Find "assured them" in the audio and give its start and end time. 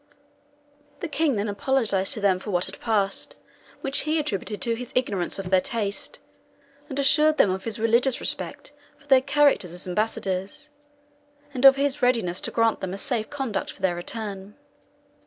6.97-7.51